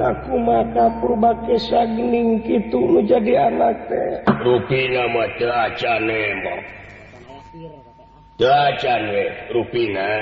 [0.00, 4.24] kaku maka purba gitu itu menjadi anak teh.
[4.40, 5.04] Ruina
[9.52, 10.12] ruina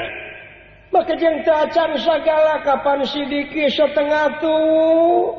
[0.90, 5.36] maka yang tacan segala kapan sidiki setengah tuh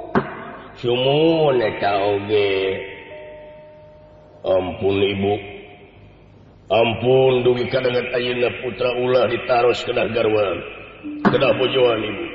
[0.80, 2.54] sumun oge
[4.46, 5.36] ampun ibu.
[6.70, 10.58] Ampun dugi kadangan ayeuna putra ulah ditaros ke garwan
[11.26, 12.29] kedah bojoan ibu.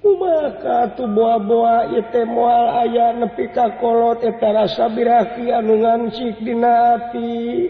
[0.00, 7.68] maka tuh buah-boa ite mual aya nepi kakolot etara sabiraki anu ngansik dina ati.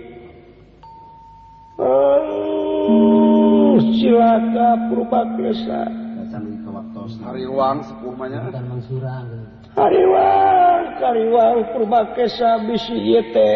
[1.81, 5.81] Oh, silaka purba biasa
[7.25, 8.53] hariwang sepumanya
[9.75, 13.53] hariwang kariwang purba kesa bisi yete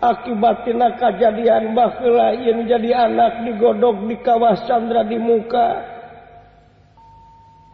[0.00, 5.93] akibatina kejadian bakela yang jadi anak digodok di kawah Chandra di muka.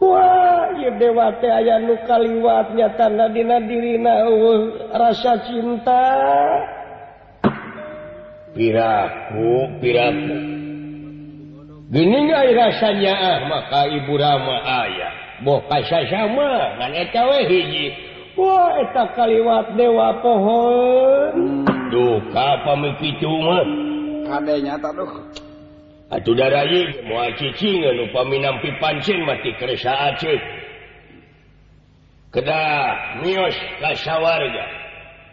[0.01, 6.01] Wah dewate aya luka liwatnya tanda dina dirina uh, rasa cinta.
[8.57, 10.37] Piraku piraku.
[11.91, 15.13] Gini rasanya ah maka ibu Rama ayah
[15.45, 17.85] boh kasih sama ngan eta we hiji.
[18.33, 21.61] Wah eta kaliwat dewa pohon.
[21.93, 23.61] Duka pamiki cuma.
[24.25, 25.50] Kadenya tak duh.
[26.11, 30.39] Atuh darayi mau cicingan lupa minampi pancin mati keresa Aceh
[32.35, 34.65] kedah mios kasawarga.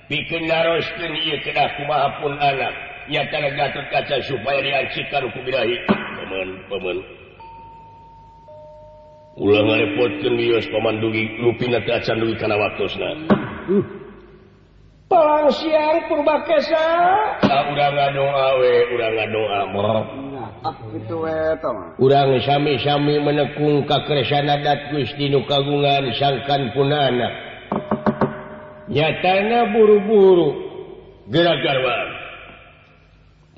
[0.07, 2.75] Bikin naroskan iya kedah kumaha pun anak.
[3.11, 5.77] Ya kena gatot kaca supaya diancikan kubirahi.
[5.89, 6.99] paman pemen.
[9.35, 13.11] Ulah ngarepotkan mios paman pamandugi lupina teacan dugi kana waktosna.
[13.67, 13.85] Uh.
[15.09, 16.85] Palang siang purba purbakesa.
[17.41, 19.61] Nah, udah ngadoa we, udah ngadoa.
[19.73, 20.28] Maaf.
[21.99, 27.29] urang sami-sami menekung kakresan adat Gustinu kagungan sangkan punana.
[28.89, 30.49] Nyatana buru-buru.
[31.29, 31.97] Geragarwa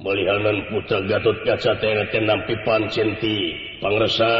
[0.01, 1.79] melihanan putra Gatot Kaca
[2.11, 3.37] tenampi pancenti
[3.79, 4.33] pangresa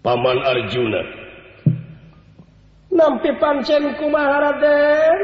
[0.00, 1.02] Paman Arjuna.
[2.88, 5.18] Nampi pancen kumaha Raden?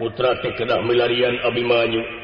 [0.00, 0.56] Putra teh
[0.88, 2.21] milarian Abimanyu.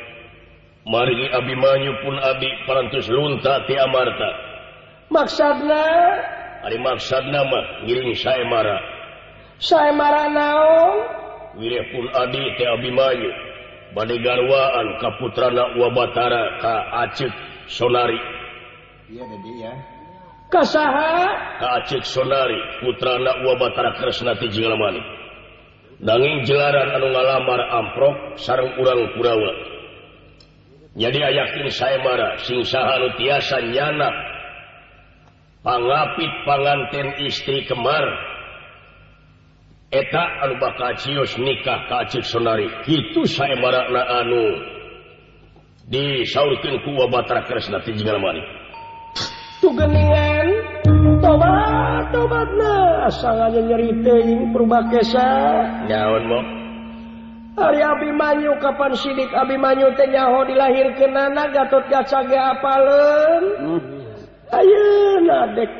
[0.89, 4.31] Maringi Abimanyu pun Abi parantus lunta ti Amarta.
[5.13, 5.85] Maksudna
[6.65, 8.77] ari maksudna mah ngiring saemara.
[9.93, 10.97] marah naon?
[11.61, 13.31] Wirih pun Adi ti Abimanyu.
[13.93, 16.75] Bade garwaan ka putrana Wabatara ka
[17.05, 17.33] Acik
[17.69, 18.21] Sonari.
[19.13, 19.73] Iya jadi ya.
[20.49, 21.13] Kasaha?
[21.61, 25.05] Ka Acik Sonari putrana Wabatara Kresna ti Jinglamani.
[26.01, 29.78] Nanging jelaran anu ngalamar amprok sareng urang Kurawa.
[30.99, 34.11] jadi yakin saya marah singsahan tiasa nyana
[35.63, 38.03] pangapit panganten istri kemar
[39.95, 42.67] eta anu bakal cius nikah kacik sonari.
[42.91, 44.45] Itu saya marah na anu.
[45.89, 48.45] Disaurkeun ku Batra Kresna ti jigal mani
[49.65, 50.49] tugeningan
[51.25, 53.09] tobat tobatna.
[53.09, 55.29] Asal aja nyeri teuing purbakesa
[55.89, 56.58] nyaon mah
[57.59, 62.39] hari Abimanyu kapan sidik Abimanyu tenyaho dilahir ke nana Gatot Gacaga ge
[63.59, 63.81] mm -hmm.
[64.49, 65.71] Ayeuna dek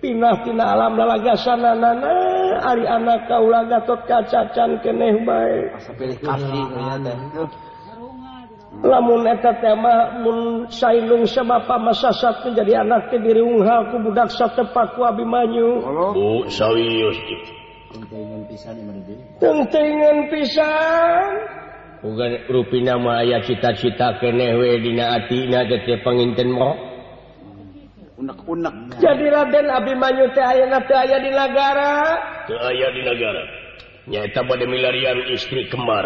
[0.00, 2.12] pinah tina alam lalagasana nana
[2.62, 5.68] Ari anak kaula Gatot Kacacan keneh bae
[8.80, 15.02] Lamun eta tema mun sailung sama pamasasat menjadi anak teh diriunghal ku budak satepak ku
[15.04, 15.82] Abimanyu.
[15.84, 17.18] Oh, serius.
[19.40, 21.26] pentingan pisan
[22.48, 26.74] rui nama aya cita-cita keneh we dina ati na kenehdinati penginten mau
[29.00, 31.92] jadi Raden Abimanyu teh ayeuna teh aya di negara
[32.52, 33.42] aya di negara
[34.08, 36.04] nyata pada milarian istri kembar.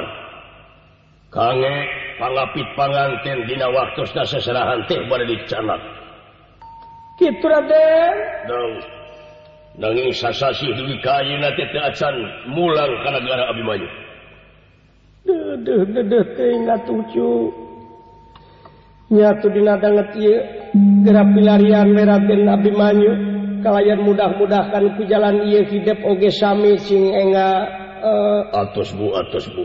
[1.35, 1.77] kange
[2.23, 5.81] pangapit panganten dina waktu seserahan teh pada dicanak.
[7.19, 8.15] Kitu Raden.
[8.47, 8.73] Dong.
[9.79, 12.15] nanging sasasi dugi kayu nanti teacan
[12.51, 13.89] mulang ka negara Abimanyu.
[15.25, 17.31] Dedeh dedeh teh ngatucu.
[19.15, 20.37] Nyatu di nadanget iya
[21.05, 23.13] gerak pilarian meratin Abimanyu
[23.61, 27.69] kalayan mudah-mudahkan ku jalan iya hidup oge sami sing enga
[28.01, 28.43] uh...
[28.65, 29.65] atos bu atos bu.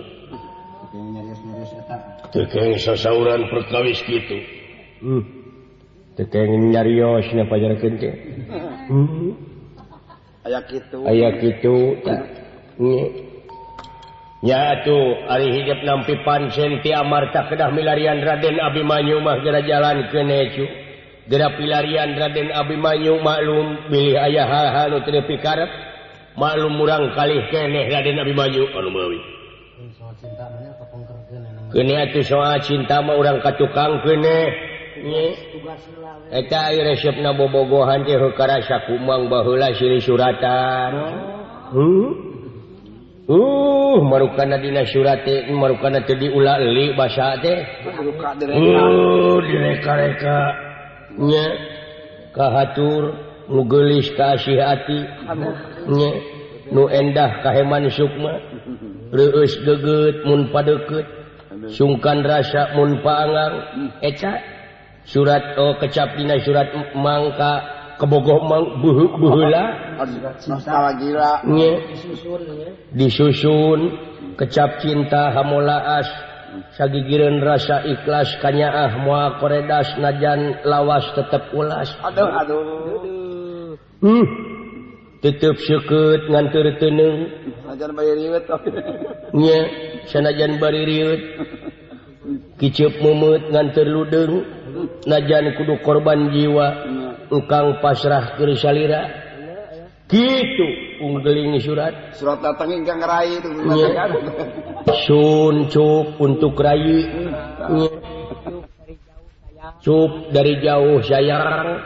[2.30, 4.38] Tekeng sasauran perkawis gitu.
[5.02, 5.24] Hmm.
[6.14, 8.10] Tekeng nyarios nya pajar kente.
[8.90, 9.49] Hmm.
[10.48, 12.00] aya gitu
[14.40, 20.24] nyatu ari hidup nampi pansen ti amarta kedah milarian Raden Abimanyu mah gera jalan ke
[20.24, 20.64] necu.
[21.28, 25.68] Gera pilarian Raden Abimanyu maklum pilih ayah hal-hal nu teu pikarep
[26.40, 28.64] maklum murang kalih keneh Raden Abimanyu.
[28.80, 29.20] Anu meuli
[31.76, 34.69] kene atuh soal cinta mah urang ka tukang keneh.
[37.22, 38.06] na bobogohan
[38.88, 40.94] kumang bahula siri suratan.
[41.70, 42.10] Hmm?
[43.30, 45.22] uh merukan Dina surat
[45.54, 50.38] merukan di ula li bahasa uh, direkanya
[52.34, 53.14] kahatur
[53.46, 55.06] nugelis kasih hati.
[55.94, 56.10] Nye
[56.74, 58.34] nu endah kaheman Sukma
[59.66, 61.06] geget mun padeket
[61.74, 63.54] sungkan rasa munpaangang
[64.06, 64.38] eca
[65.10, 69.98] surat Oh kecapina surat Mangka kebogomang buhuk buhula.
[72.96, 73.80] Disusun
[74.40, 76.10] kecap cinta hamula as.
[76.74, 81.94] Sagigiran rasa ikhlas kanya ah mua koredas najan lawas tetap ulas.
[82.02, 83.78] Aduh aduh.
[84.02, 84.26] Hmm.
[85.20, 87.28] tutup syukut ngantur tenung
[87.68, 88.62] sanajan bari riut oh.
[89.36, 89.60] nya
[90.10, 91.22] sanajan bari riwet.
[92.58, 94.59] Kicip mumut ngantur ludeng
[95.08, 96.68] najan kudu korban jiwa
[97.30, 99.30] engkang pasrah ke salira.
[100.10, 102.18] Gitu unggelingi surat.
[102.18, 103.50] Surat datang ingkang ngerai itu
[105.06, 107.06] sun cup untuk rayi.
[109.86, 111.86] Cup dari jauh sayang.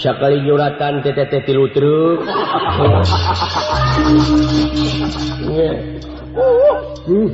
[0.00, 2.24] Sekali juratan tetete tilu truk.
[7.06, 7.30] Uh,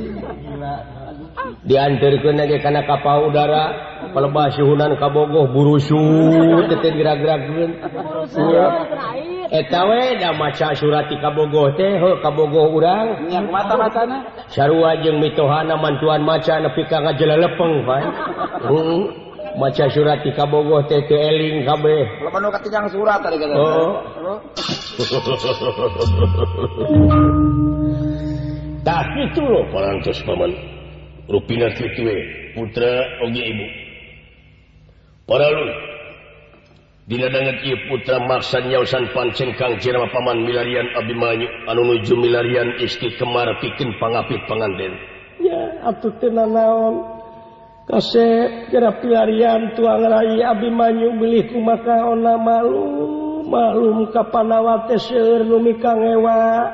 [1.63, 3.71] diantarkan lagi karena kapal udara
[4.11, 5.95] pelebah suhunan kabogoh burusu
[6.67, 7.39] tetin gerak-gerak
[9.47, 16.27] etawe dah maca surati kabogoh teh kabogoh urang yang mata matana sarua jeung mitohana mantuan
[16.27, 18.11] maca nepi ka ngajelelepeng pan
[18.67, 19.01] hmm.
[19.55, 24.03] maca surati kabogoh teh teu eling kabeh lamun katinjang surat tadi kata oh.
[24.19, 24.39] oh.
[28.83, 30.51] Tak itu loh orang terus paman.
[31.29, 32.15] Rupina Kitwe,
[32.55, 33.67] putra Oge Ibu.
[35.23, 35.65] Para lu,
[37.03, 43.11] Didangan ieu putra maksa nyausan pancen Kang Jerma Paman Milarian Abimanyu anu nuju milarian isti
[43.19, 44.95] kemar pikeun pangapit panganten.
[45.43, 47.03] Ya, atuh teu naon.
[47.91, 56.71] Kasep kira pilarian tuang rai Abimanyu beli kumaka ona malum malum kapanawate seueur nu mikangewa.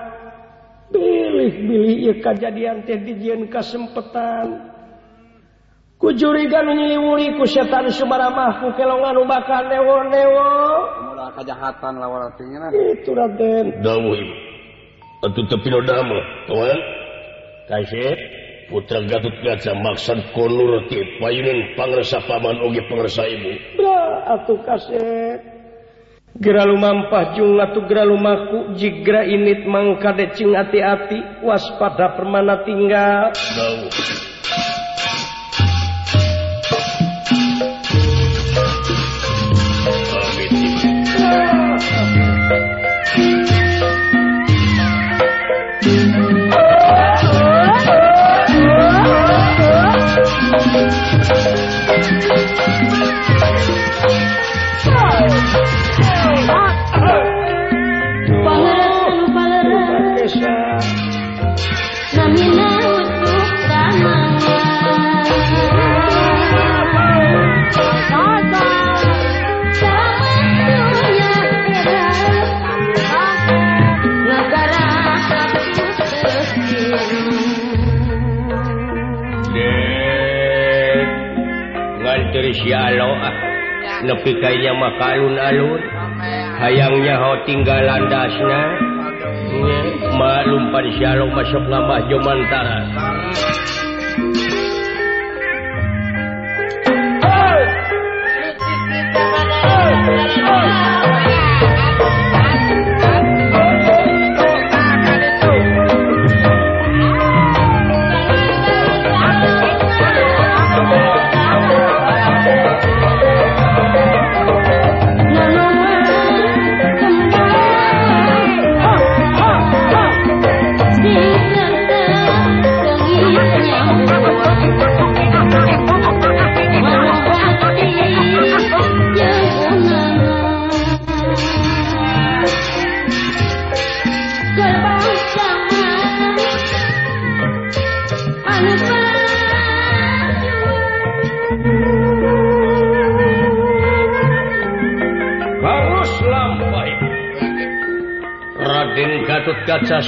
[1.39, 4.59] pilih-bilih kejadian teh dijian kesempatan
[5.95, 10.51] kujurigan nyiliwuri ku setan sumara mahku kelongan ubakan newo newo
[11.07, 13.79] mula kejahatan lawan artinya itu raden.
[13.79, 14.19] Dawuh
[15.23, 16.19] atuh tepi no dama
[16.51, 16.79] kawan
[17.71, 18.19] kasih
[18.67, 23.51] putra gatut Kaca maksud konur ti payunan pangresa paman oge pangresa ibu.
[23.79, 25.39] Bra atuh kasih
[26.37, 33.33] Geralu mampacung ngatu geralumaku jigra init mangkadecing hati-hati waspada permana tinggal.
[84.03, 85.81] nepi kayaknya maka alun-alun
[86.59, 88.61] hayangnya ho tinggal landasnya.
[90.09, 92.79] Maklum pan Syalom masuk nama Jomantara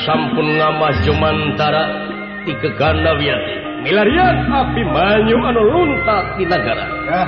[0.05, 1.83] sampun ngamah Jumantara
[2.45, 6.85] di keganda Wiyati milarian api manyu anu luntak di negara.
[7.09, 7.21] Ya.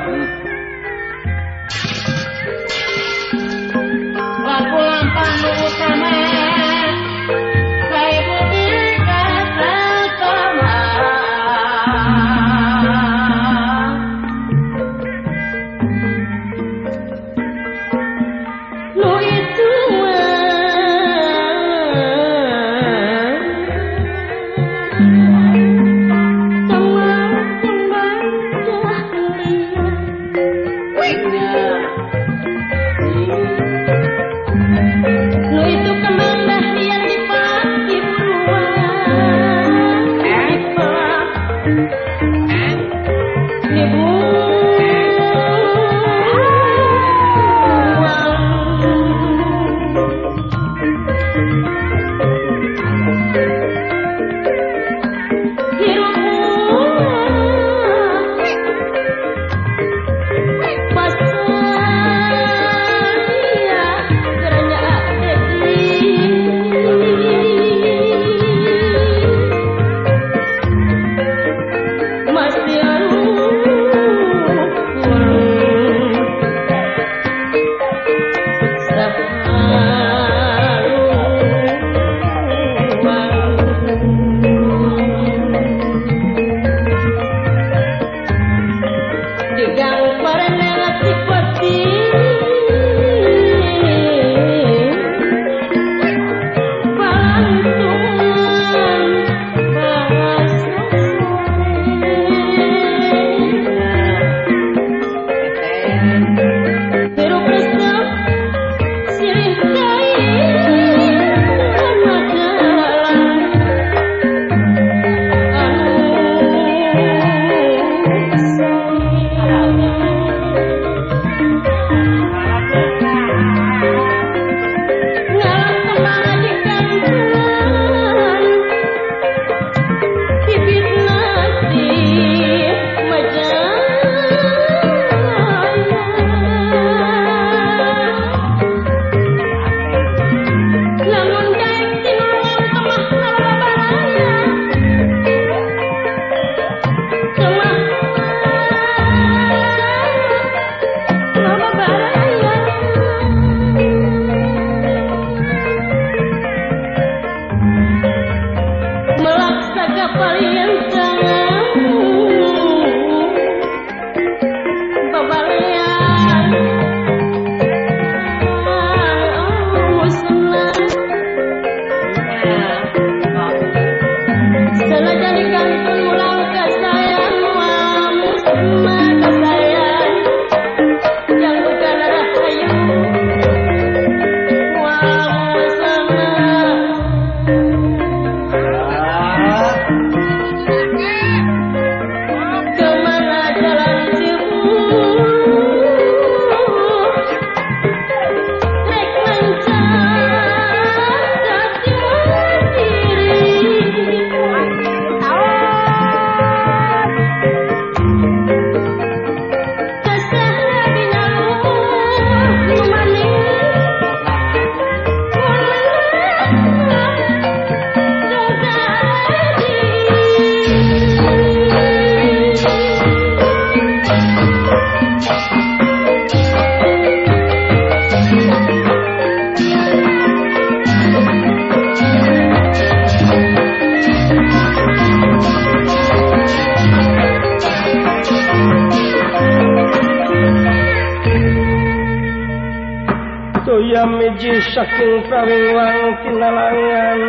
[244.73, 247.19] saking prawiwang tinalangan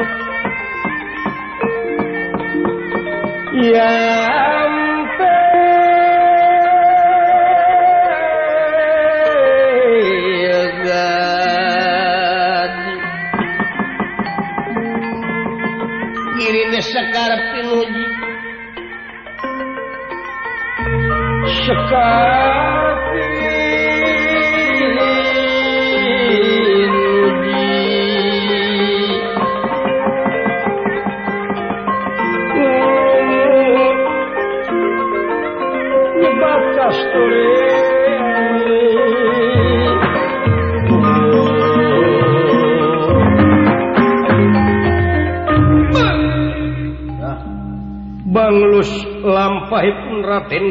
[3.53, 4.14] iya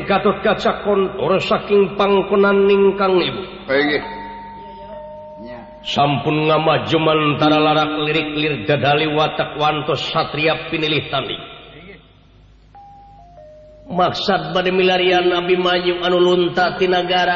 [0.03, 3.43] Raden Gatot Kaca kontor saking pangkonan ningkang ibu.
[5.83, 11.43] Sampun ngamajuman tara larak lirik lir dadali watak wantos satria pinilih tanding.
[13.91, 17.36] Maksad pada milarian Nabi Maju anu lunta ti negara.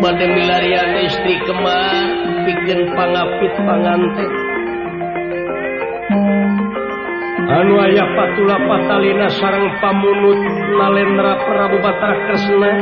[0.00, 2.08] Pada milarian istri kemar
[2.48, 4.39] bikin pangapit panganten.
[7.50, 10.40] anu ayah patula patalina sarang pamunut
[10.78, 12.72] nalendra Prabu Batara Kresna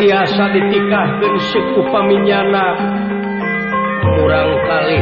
[0.00, 2.66] tiasa ditikahkan suku paminyana
[4.16, 4.98] kurang kali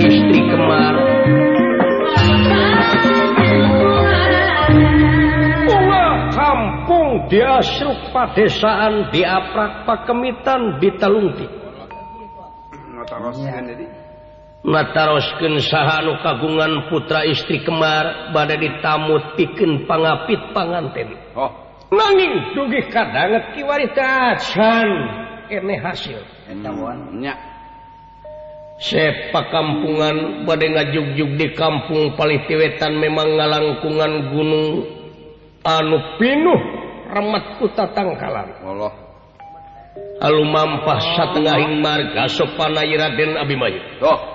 [0.00, 0.94] istri kemar.
[5.68, 11.46] Ulah kampung diasruk padesaan diaprak pakemitan di telungti.
[14.64, 21.12] saha sahanu kagungan putra istri Kemar badai ditamut pikeun pangapit panganten.
[21.36, 21.52] Oh.
[21.94, 24.88] nanging dugi kadanget kiwari tacan
[25.52, 26.18] ini hasil.
[26.48, 27.34] Etawannya
[28.80, 34.68] sepak kampungan badai ngajugjug di kampung paling tiwetan memang ngalangkungan gunung
[35.62, 36.60] anu pinuh
[37.12, 38.92] remet ku tatangkalan Allah.
[40.24, 43.82] Alu mampah satengahing marga sopanai Raden Abimayu.
[44.00, 44.33] Oh.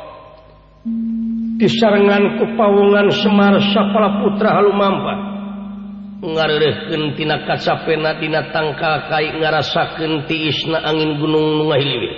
[1.60, 12.16] disangan kepaungan Semar Sapala Putra Halumammpatina kacapenadina tangka kai ngarasa kenti isna angin gunung Nuhili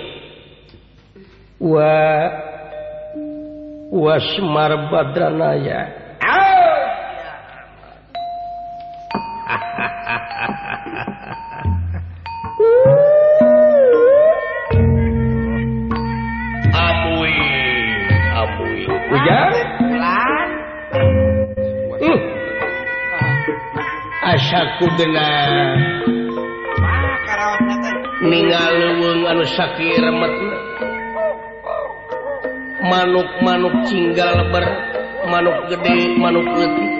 [3.90, 6.01] wa Semar Badranaya.
[24.82, 25.78] ku dengar
[28.18, 30.34] ningal leweng anu sakit remet
[32.90, 34.66] manuk-manuk cinggal leber
[35.30, 36.90] manuk gede manuk letih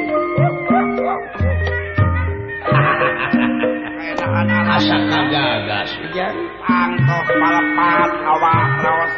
[4.78, 6.34] asa kagagas hujan
[6.70, 9.14] antos melepat hawa rawas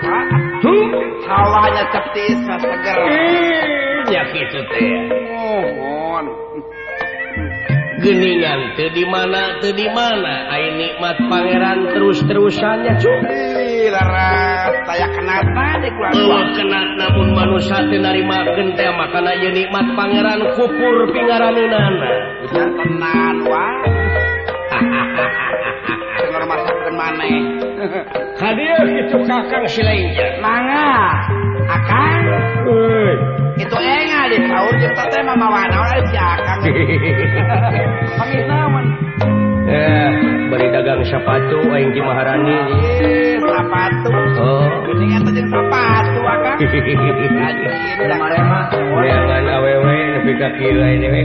[1.28, 2.98] hawanya ceptis seger
[4.08, 4.88] ya gitu teh
[5.36, 5.93] oh, oh.
[8.04, 15.80] geningan tuh di mana tuh di mana ai nikmat pangeran terus-terusannya cuy larat saya kenapa
[15.80, 22.12] di keluar oh, kena namun manusia teh narimakeun teh makana ye nikmat pangeran kupur pingaraneunana
[22.44, 23.76] ujar tenan wah
[26.14, 27.26] Dengar masakan mana?
[28.38, 30.40] Hadir itu kakang silengja.
[30.40, 30.94] Mangga,
[31.68, 32.22] akang.
[32.64, 33.43] Hei.
[33.54, 36.60] itu enga di sahur kita teh mah mawana ora jakang
[38.18, 38.84] kami naon
[39.70, 40.10] eh
[40.50, 42.58] bari dagang sepatu aing di Maharani
[43.38, 44.10] sepatu
[44.42, 47.74] oh mendingan teh jeung sepatu akang anjing
[48.10, 48.66] da mah
[48.98, 51.22] weangan awewe nepi ka kieu dewe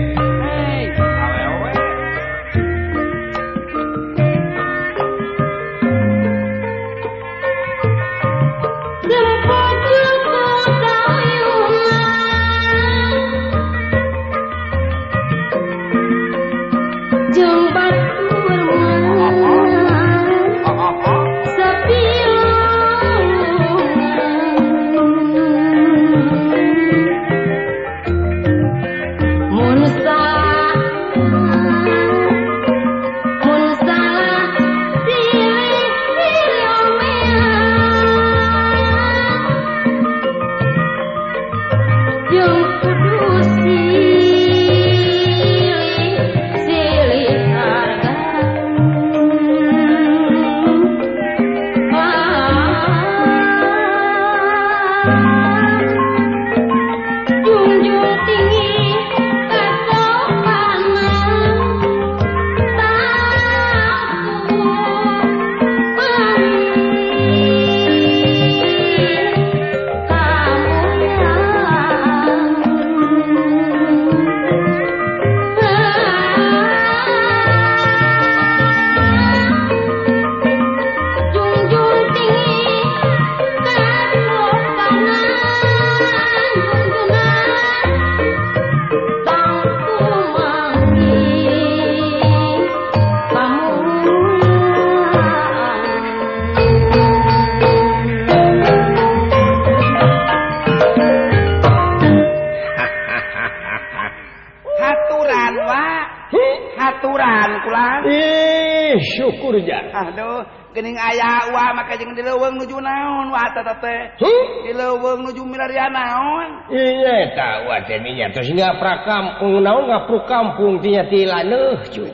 [110.70, 114.02] Kening ayah wa maka jeung dileuweung nuju naon wa eta teh.
[114.22, 116.70] di Dileuweung nuju milarian naon?
[116.70, 121.82] Iya ta ah, wa teh nya tos nya kampung naon ngapru kampung tinya ti laneuh
[121.90, 122.14] cuy.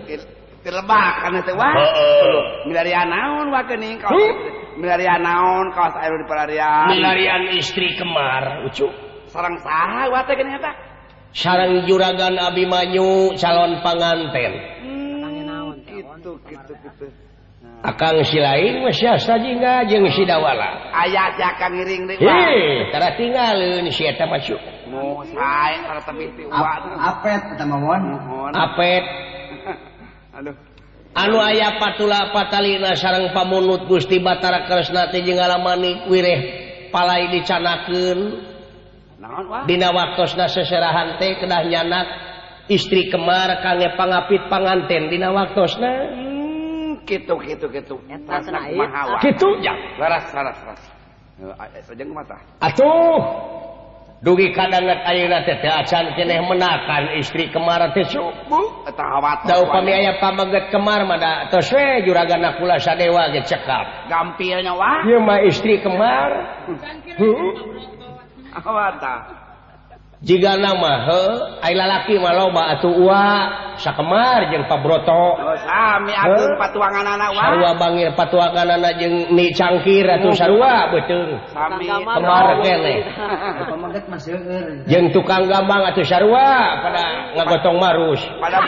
[0.64, 1.76] Tilebak kana teh wah.
[2.64, 4.16] Milarian naon wa kening kaos.
[4.80, 8.88] Milarian naon kaos air di pelarian Milarian istri kemar ucu.
[9.36, 10.72] Sarang saha wa teh kening eta?
[11.36, 14.52] Sarang juragan Abimanyu calon panganten.
[14.80, 15.76] Hmm, naon?
[15.84, 17.25] Gitu gitu.
[17.86, 22.10] akan si lain Masjinga jeung sidawala ayat akan ngiring
[23.18, 23.58] tinggal
[24.30, 24.62] masuk
[31.16, 36.40] anu aya patula patalina sarang pamunut Gusti Batara Kresnati jeung ngalamani wireh
[36.92, 38.20] palai dicanakeun.
[39.66, 42.08] Dina waktosna seserahan teh kedah nyanak
[42.70, 45.10] istri kemar kangge pangapit panganten.
[45.10, 45.92] Dina waktosna.
[47.06, 47.96] gitu gitu gitu.
[49.22, 49.48] Gitu?
[49.62, 50.84] Ya laras laras laras.
[51.36, 53.22] Eh, Sajeng mata atuh.
[54.24, 58.88] Dugi kadangat ayeuna teh teh acan cenah menakan istri kemar teh subuh.
[58.90, 63.46] Eta hawat da upami aya pamaget kemar mah da tos we juragan kula sadewa ge
[63.46, 64.10] cekap.
[64.10, 65.06] Gampilnya wah.
[65.06, 66.32] Ieu mah istri kemar.
[67.22, 67.54] Heeh.
[68.64, 70.24] hawata hmm.
[70.24, 71.24] jiga nama he
[71.60, 73.46] ai lalaki mah loba atuh uak
[73.80, 75.40] sakemar jeung pabroto
[77.36, 78.98] sarua Bangir patuangan anak
[79.32, 81.40] ni cangkir atau sarua betul
[84.92, 87.04] Jeung tukang gambang atau sarua pada
[87.38, 88.22] ngagotong marus.
[88.38, 88.60] Pada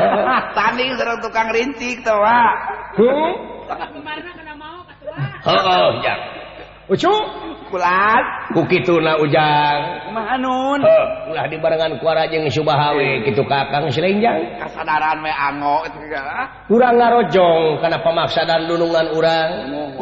[0.56, 2.52] tanding sareng tukang rintik tawa
[5.42, 6.14] Oh, oh, ya.
[6.90, 7.12] Ucu,
[7.72, 10.80] kulat kukituna kukiuna ujangmaun
[11.32, 13.24] ulah di barengan kuara jeung subahawe hmm.
[13.24, 14.60] kitu kakang silenjang.
[14.60, 15.80] Kasadaran we ango
[16.68, 19.48] urang ngarojong kana pamaksadan dunungan urang.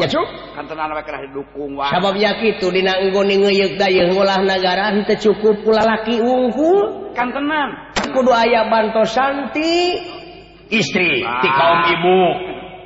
[0.02, 0.26] Ya cuk?
[0.58, 5.30] kantenan we kerah didukung wae sabab ya kitu dina engko ngeuyeuk dayeuh ngolah nagara henteu
[5.30, 9.94] cukup ulah laki unggul kantenan kudu aya bantosan ti
[10.74, 11.54] istri ti ah.
[11.54, 12.20] kaum ibu.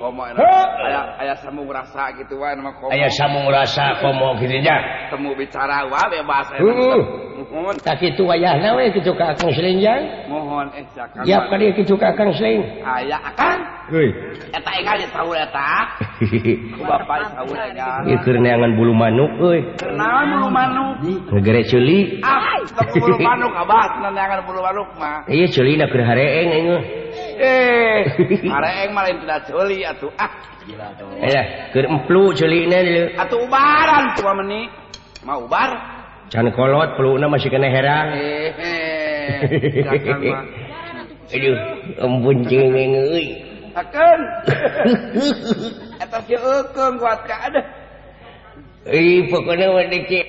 [0.05, 5.09] komo aya aya sambung rasa gitu wae nama komo aya sambung rasa komo gitu nya
[5.09, 6.53] temu bicara wae bebas.
[6.61, 7.34] uh.
[7.52, 7.74] mohon.
[7.80, 9.80] Tak itu wayahna we eh, kitu ka Akang Sleng
[10.28, 10.85] mohon eh
[11.26, 13.61] ya kali kitu ka Akang Sleng aya Akang.
[13.92, 14.09] Heuy
[14.48, 15.68] eta enggal di tahu eta
[16.80, 19.61] ku bapak tahu nya ieu keur neangan bulu manuk euy
[19.92, 20.94] naon bulu manuk.
[21.28, 22.61] Ngegere ceuli ah
[22.96, 24.00] bulu manuk abah.
[24.09, 25.28] Neangan bulu manuk mah.
[25.28, 26.83] Ieu culi na keur hareeng engeuh
[27.37, 28.00] eh.
[28.48, 30.12] Hareeng mah lain tidak culi atuh.
[30.16, 30.33] Ah.
[30.64, 30.88] Gila
[31.76, 33.12] keur emplu ceulina dieu.
[33.20, 34.64] Atuh ubaran tua meni.
[35.24, 35.93] Mau ubar.
[36.33, 38.09] Can cankolot peluna masih kena herang.
[42.01, 43.29] Embun eh.
[45.99, 47.67] atas hukum buat keadaan
[48.85, 50.29] Ih, eh, pokoknya wadikik.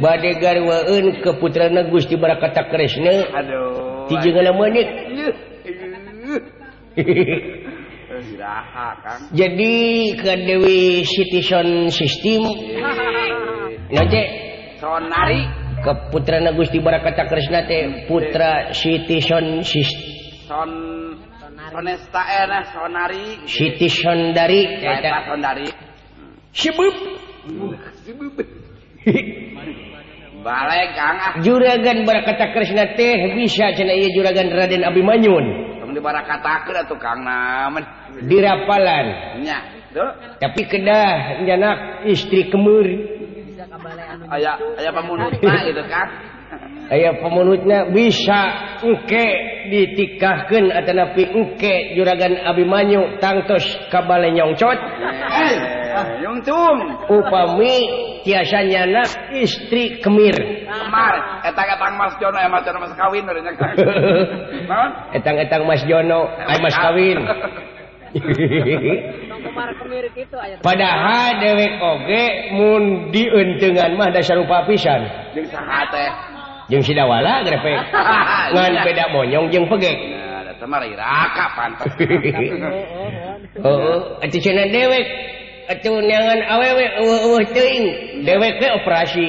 [0.00, 3.28] badegarwaun ke putra Gusti bara kata Krishna.
[3.36, 4.08] Aduh.
[4.56, 4.88] Menit
[9.36, 9.76] jadi
[10.16, 12.42] ke Dewi Citizen sistem
[13.92, 14.22] nanti
[15.84, 20.16] ke putra Gusti bara kata Krishna teh putra Citizen sistem
[21.66, 22.22] Sonesta
[22.72, 24.64] Sonari citizen dari.
[25.26, 25.66] Sondari
[30.46, 31.42] Ah.
[31.42, 33.74] juragan berkata Krishna teh bisa
[34.14, 35.44] juragan Raden Abimanyun
[38.24, 39.58] dirapalannya
[40.40, 41.76] tapi kedah janak
[42.08, 42.86] istri kemur
[44.32, 46.08] aya aya pemunutna gitu kan
[46.86, 48.40] aya pemunutnya bisa
[48.82, 49.26] engke
[49.70, 54.78] ditikahkan atau napi eke juragan Abimanyu tangtos kabale nyongcot?
[54.78, 55.56] Eh,
[57.08, 57.74] Upami
[58.20, 60.36] tiasa nyana istri kemir.
[60.68, 61.14] Kemar.
[61.40, 63.24] Etang etang mas jono ya mas jono mas kawin
[65.16, 67.18] etang etang mas jono ay mas kawin.
[70.60, 75.00] Padahal dewek oge mun dientengan mah dasar rupa pisan.
[75.32, 76.35] Jeung saha teh?
[76.66, 77.72] jeung sidawala grepe
[78.54, 79.96] ngan beda monyong jeung pegek.
[80.56, 82.50] Nah, mah raka pantas heeh
[83.66, 85.06] oh, oh, atuh cenah dewek.
[85.66, 87.86] Atuh neangan awewe eueuh teuing.
[88.22, 89.28] Dewek we operasi.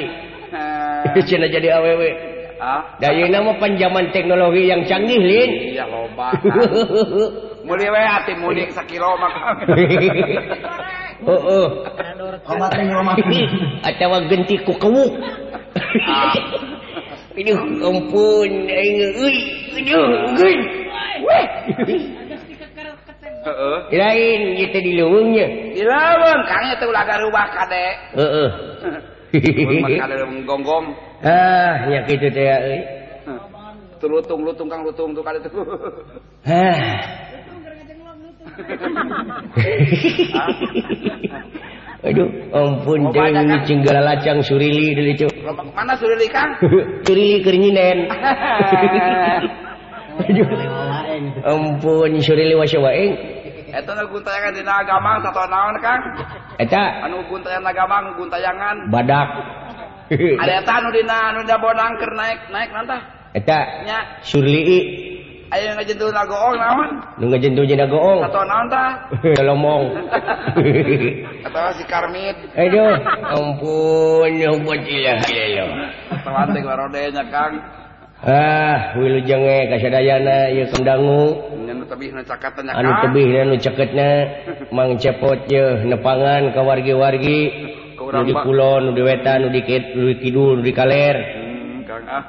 [1.25, 2.09] Cina jadi awewe.
[2.57, 5.77] Ah, Dari nama panjaman teknologi yang canggih, Lin.
[5.77, 6.33] Iya, loba.
[7.61, 9.61] Muli we ati mudik sakilo mah.
[11.21, 11.67] oh, oh.
[12.49, 13.13] Omat ning omah.
[13.85, 15.13] Atawa genti ku kewuk.
[16.09, 16.33] Ah.
[17.37, 18.51] Aduh, ampun.
[23.93, 25.47] Lain kita di luwungnya.
[25.77, 27.87] Di luwung, kang itu ulah rubah kade.
[28.17, 28.49] Heeh.
[29.85, 30.97] Makanya menggonggong.
[31.21, 32.81] Ah, ya gitu teh euy.
[34.01, 35.61] Tuh lutung, lutung kang lutung tuh kade tuh.
[36.41, 37.05] Ah.
[42.07, 43.29] Aduh, ampun oh, teh
[43.69, 45.36] cinggala lacang surili dulu cuk.
[45.55, 45.63] Cu.
[45.75, 46.51] Mana surili kang?
[47.05, 47.97] surili keur nyinen.
[51.45, 53.13] Ampun surili wasa waeng.
[53.67, 56.01] Eta nu guntayangan dina agamang satu naon kang?
[56.57, 58.75] Eta Anu guntayangan agamang guntayangan.
[58.89, 59.27] badak.
[60.09, 62.97] Ada eta anu dina anu dina bonang keur naik naik nanta.
[63.35, 64.23] Eta Nya,
[65.47, 66.89] Ayo ngejentul na goong naon?
[67.23, 68.19] Nu ngejentul jeung goong.
[68.19, 68.89] Atau naon tah?
[69.47, 69.95] Lomong.
[71.47, 72.35] Atau si Karmit.
[72.51, 72.99] Eh, Aduh,
[73.31, 74.31] ampun,
[74.67, 75.65] buat ilah ya.
[76.19, 77.53] Telat teh barode nya Kang.
[78.17, 81.37] Ah, wilu jenge kasadayana ieu kendangu.
[81.63, 82.83] Anu tebihna cakatna Kang.
[82.83, 84.09] Anu tebihna nu ceketna
[84.75, 87.41] Mang Cepot ye nepangan ka wargi-wargi.
[87.95, 91.15] Nu di kulon, nu di wetan, nu di kidul, nu di kaler.
[91.15, 92.23] Hmm, Kang ah.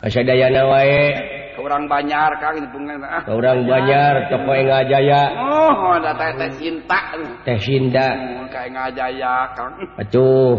[0.00, 1.37] Kasadayana wae.
[1.58, 2.30] orang Banyar
[3.26, 5.98] orang Banyar toko ngajaya oh,
[6.56, 7.00] cinta
[7.42, 8.08] teh Sinda
[9.98, 10.54] atuh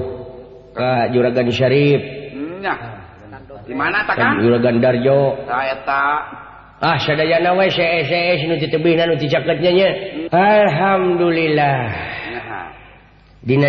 [0.76, 2.02] ke juragan Syarif
[2.60, 2.76] nya
[3.64, 5.40] di mana tak kang juragan Darjo
[6.80, 9.90] ah sadayana we CS nu tebihna nu caketnya nya
[10.32, 12.19] alhamdulillah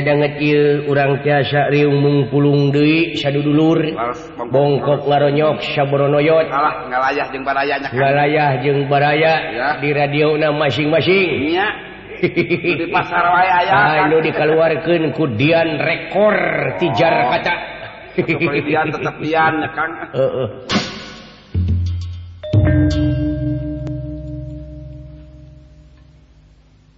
[0.03, 0.35] dange
[0.91, 3.79] urang tiasa riung pulung Dewi Sadulur
[4.51, 9.69] bongkok ngaronyok saboronoyot alah ngalayah jeung barayalayah jeung baraya ya.
[9.79, 11.55] di radio na masing-masing
[12.21, 14.85] Di pasar wae aya ah, anu waya
[15.17, 16.37] ku Dian rekor
[16.77, 17.33] tijar oh.
[17.33, 17.55] kaca.
[18.13, 19.17] Tetap